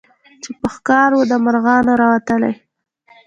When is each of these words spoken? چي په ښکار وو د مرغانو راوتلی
چي 0.43 0.51
په 0.59 0.67
ښکار 0.75 1.09
وو 1.15 1.23
د 1.31 1.33
مرغانو 1.45 1.93
راوتلی 2.01 2.53